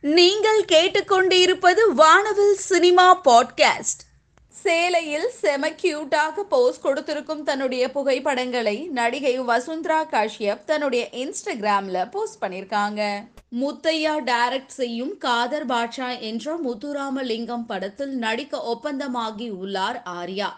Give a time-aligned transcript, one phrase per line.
[0.00, 4.06] நீங்கள் கேட்டுக்கொண்டிருப்பது வானவில் சினிமா பாட்காஸ்ட்.
[4.62, 13.28] சேலையில் செம கியூட்டாக போஸ் கொடுத்திருக்கும் தன்னுடைய புகைப்படங்களை நடிகை வசுந்தரா காஷ்யப் தன்னுடைய இன்ஸ்டாகிராம்ல போஸ்ட் பண்ணியிருக்காங்க.
[13.60, 20.48] முத்தையா டைரக்ட் செய்யும் காதர் பாட்ஷா என்ற முத்துராமலிங்கம் படத்தில் நடிக்க ஒப்பந்தமாகி உள்ளார் ஆர்யா.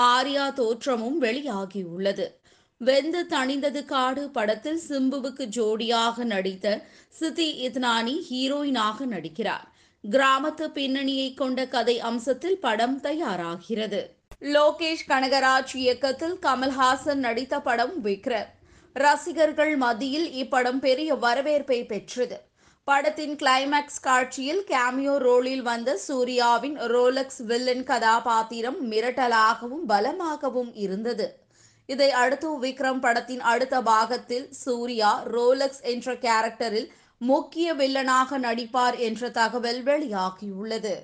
[0.00, 2.38] ஆர்யா தோற்றமும் வெளியாகி உள்ளது.
[2.80, 9.66] வெந்து தணிந்தது காடு படத்தில் சிம்புவுக்கு ஜோடியாக நடித்த சித்தி இத்னானி ஹீரோயினாக நடிக்கிறார்.
[10.10, 14.00] கிராமத்து பின்னணியை கொண்ட கதை அம்சத்தில் படம் தயாராகிறது.
[14.40, 18.50] லோகேஷ் கனகராஜ் இயக்கத்தில் கமல்ஹாசன் நடித்த படம் விக்ரம்
[18.92, 22.40] ரசிகர்கள் மத்தியில் இப்படம் பெரிய வரவேற்பை பெற்றது.
[22.84, 31.43] படத்தின் கிளைமேக்ஸ் காட்சியில் கேமியோ ரோலில் வந்த சூர்யாவின் ரோலக்ஸ் வில்லன் கதாபாத்திரம் மிரட்டலாகவும் பலமாகவும் இருந்தது.
[31.86, 36.88] இதை அடுத்து விக்ரம் படத்தின் அடுத்த பாகத்தில் சூர்யா ரோலக்ஸ் என்ற கேரக்டரில்
[37.18, 40.94] முக்கிய வில்லனாக நடிப்பார் என்ற தகவல் வெளியாகியுள்ளது.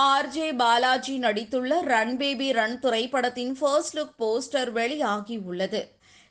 [0.00, 5.80] ஆர்ஜே பாலாஜி நடித்துள்ள ரன் பேபி ரன் திரைப்படத்தின் ஃபர்ஸ்ட் லுக் போஸ்டர் வெளியாகியுள்ளது.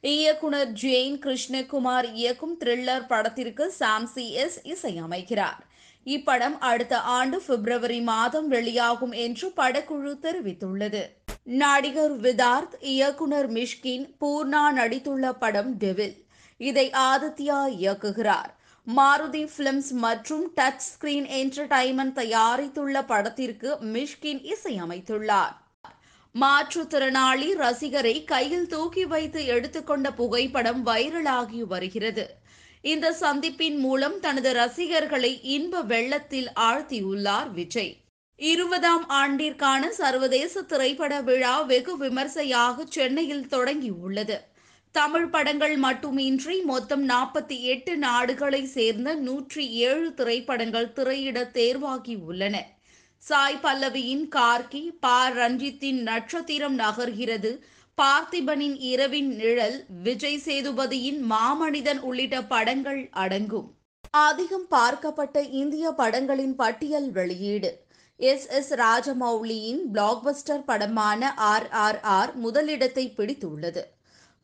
[0.02, 5.62] இயக்குனர் ஜெயின் கிருஷ்ணகுமார் இயக்கும் த்ரில்லர் படத்திற்கு சாம்சி எஸ் இசையமைக்கிறார்.
[6.06, 11.04] இப்படம் அடுத்த ஆண்டு பிப்ரவரி மாதம் வெளியாகும் என்று படக்குழு தெரிவித்துள்ளது.
[11.48, 16.26] நடிகர் விதார்த் இயக்குனர் மிஷ்கின் பூர்ணா நடித்துள்ள படம் டெவில்.
[16.58, 18.52] இதை ஆதித்யா இயக்குகிறார்.
[18.88, 25.54] மாருதி பிலிம்ஸ் மற்றும் டச் ஸ்கிரீன் என்டர்டைன்மெண்ட் தயாரித்துள்ள படத்திற்கு மிஷ்கின் இசையமைத்துள்ளார்.
[26.36, 32.36] மாற்றுத்திறனாளி ரசிகரை கையில் தூக்கி வைத்து எடுத்துக்கொண்ட புகைப்படம் வைரலாகி வருகிறது.
[32.82, 38.05] இந்த சந்திப்பின் மூலம் தனது ரசிகர்களை இன்ப வெள்ளத்தில் ஆழ்த்தியுள்ளார் விஜய்.
[38.40, 44.38] இருபதாம் ஆண்டிற்கான சர்வதேச திரைப்பட விழா வெகு விமர்சையாக சென்னையில் தொடங்கியுள்ளது.
[44.92, 52.56] தமிழ் படங்கள் மட்டுமின்றி மொத்தம் நாற்பத்தி எட்டு நாடுகளை சேர்ந்த நூற்றி ஏழு திரைப்படங்கள் திரையிட தேர்வாகி உள்ளன
[53.18, 55.30] சாய் பல்லவியின் கார்கி பா.
[55.30, 57.62] ரஞ்சித்தின் நட்சத்திரம் நகர்கிறது
[57.98, 63.76] பார்த்திபனின் இரவின் நிழல் விஜய் சேதுபதியின் மாமனிதன் உள்ளிட்ட படங்கள் அடங்கும்.
[64.10, 67.85] அதிகம் பார்க்கப்பட்ட இந்திய படங்களின் பட்டியல் வெளியீடு.
[68.20, 73.84] எஸ் எஸ் ராஜமௌலியின் பிளாக்பஸ்டர் படமான ஆர் ஆர் ஆர் முதலிடத்தை பிடித்துள்ளது.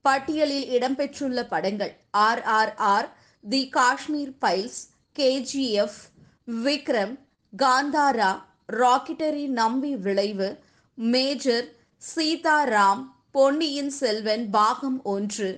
[0.01, 3.07] பட்டியலில் இடம்பெற்றுள்ள படங்கள் R R R
[3.49, 4.81] the Kashmir files
[5.15, 5.99] KGF
[6.65, 7.15] Vikram
[7.57, 8.31] Kantara
[8.73, 10.49] rocketry Nambi விளைவு
[10.93, 11.67] மேஜர்
[12.15, 15.49] சீதாராம் பொன்னியின் செல்வன் பாகம் ஒன்று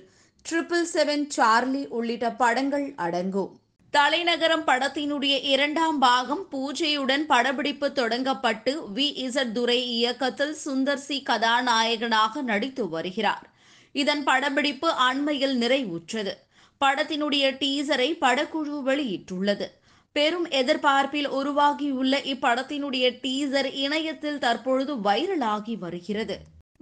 [0.46, 3.52] ட்ரிபிள் செவன் சார்லி உள்ளிட்ட படங்கள் அடங்கும்.
[3.94, 12.88] தலைநகரம் படத்தினுடைய இரண்டாம் பாகம் பூஜையுடன் படப்பிடிப்பு தொடங்கப்பட்டு வி இசட் துரை இயக்கத்தில் சுந்தர் சி கதாநாயகனாக நடித்து
[12.88, 13.44] வருகிறார்.
[13.92, 16.32] இதன் படப்பிடிப்பு அண்மையில் நிறைவுற்றது.
[16.80, 19.68] படத்தினுடைய டீசரை படக்குழு வெளியிட்டுள்ளது.
[20.12, 26.38] பெரும் எதிர்பார்ப்பில் உருவாகியுள்ள இப்படத்தினுடைய டீசர் இணையத்தில் தற்பொழுது வைரலாகி வருகிறது.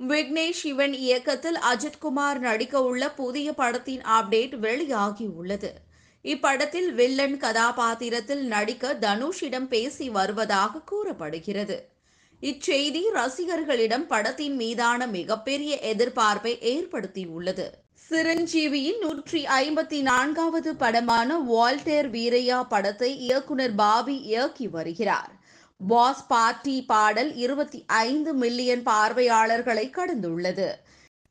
[0.09, 5.73] விக்னேஷ் சிவன் இயக்கத்தில் அஜித்குமார் நடிக்க உள்ள புதிய படத்தின் அப்டேட் வெளியாகி உள்ளது
[6.25, 11.89] இப்படத்தில் வில்லன் கதாபாத்திரத்தில் நடிக்க தனுஷிடம் பேசி வருவதாக கூறப்படுகிறது.
[12.41, 17.67] இச்செய்தி ரசிகர்களிடம் படத்தின் மீதான மிகப்பெரிய எதிர்பார்ப்பை ஏற்படுத்தியுள்ளது.
[18.11, 25.31] சிரஞ்சீவியின் நூற்றி ஐம்பத்தி நான்காவது படமான வால்டேர் வீரையா படத்தை இயக்குனர் பாபி இயக்கி வருகிறார்.
[25.79, 30.69] பாஸ் பார்ட்டி பாடல் இருபத்தி ஐந்து மில்லியன் பார்வையாளர்களை கடந்துள்ளது.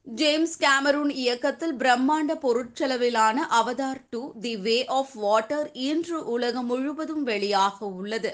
[0.08, 7.78] ஜேம்ஸ் கேமரூன் இயக்கத்தில் பிரம்மாண்ட பொருட்செலவிலான Avatar two the way of water இன்று உலகம் முழுவதும் வெளியாக
[7.80, 8.32] உள்ளது.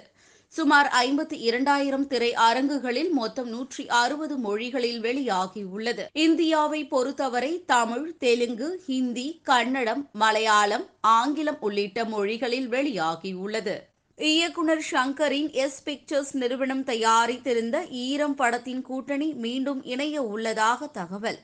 [0.53, 6.05] சுமார் ஐம்பத்தி இரண்டாயிரம் திரை அரங்குகளில் மொத்தம் நூற்றி அறுபது மொழிகளில் வெளியாகி உள்ளது.
[6.13, 13.75] இந்தியாவை பொறுத்தவரை தமிழ் தெலுங்கு ஹிந்தி கன்னடம் மலையாளம் ஆங்கிலம் உள்ளிட்ட மொழிகளில் வெளியாகி உள்ளது.
[14.17, 21.39] இயக்குனர் ஷங்கரின் எஸ் பிக்சர்ஸ் நிறுவனம் தயாரித்திருந்த ஈரம் படத்தின் கூட்டணி மீண்டும் இணைய உள்ளதாக தகவல்.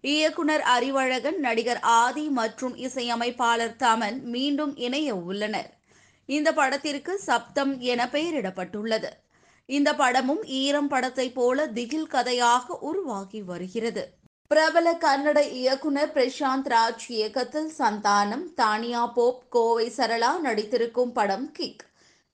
[0.00, 5.70] இயக்குனர் அறிவழகன் நடிகர் ஆதி மற்றும் இசையமைப்பாளர் தமன் மீண்டும் இணைய உள்ளனர்.
[6.26, 9.10] இந்த படத்திற்கு சப்தம் என பெயரிடப்பட்டுள்ளது.
[9.66, 14.16] இந்த படமும் ஈரம் படத்தை போல திகில் கதையாக உருவாகி வருகிறது.
[14.46, 21.87] பிரபல கன்னட இயக்குனர் பிரசாந்த் ராஜ் இயக்கத்தில் சந்தானம் தானியா போப் கோவை சரளா நடித்திருக்கும் படம் கிக்.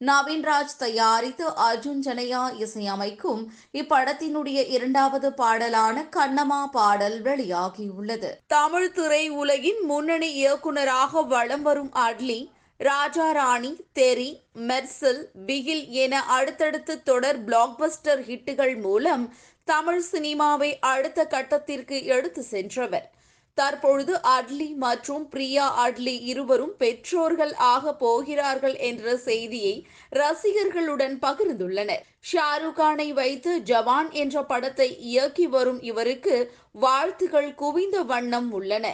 [0.08, 3.42] நவீன்ராஜ் தயாரித்து அர்ஜுன் ஜனையா இசையமைக்கும்
[3.72, 8.30] இப்படத்தினுடைய இரண்டாவது பாடலான கண்ணமா பாடல் வெளியாகியுள்ளது.
[8.46, 12.40] தமிழ் திரை உலகின் முன்னணி இயக்குனராக வலம் வரும் அட்லி
[12.80, 14.30] ராஜா ராணி தெரி
[14.68, 19.26] மெர்சல் பிகில் என அடுத்தடுத்து தொடர் பிளாக்பஸ்டர் ஹிட்டுகள் மூலம்
[19.64, 23.06] தமிழ் சினிமாவை அடுத்த கட்டத்திற்கு எடுத்து சென்றவர்.
[23.54, 32.02] தற்பொழுது அட்லி மற்றும் பிரியா அட்லி இருவரும் பெற்றோர்கள் ஆக போகிறார்கள் என்ற செய்தியை ரசிகர்களுடன் பகிர்ந்துள்ளனர்.
[32.32, 38.86] ஷாருக் கானை வைத்து ஜவான் என்ற படத்தை இயக்கி வரும் இவருக்கு வாழ்த்துகள் குவிந்த வண்ணம் உள்ளன.